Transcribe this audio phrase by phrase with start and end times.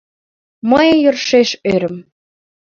[0.69, 1.95] Мый йӧршеш ӧрым.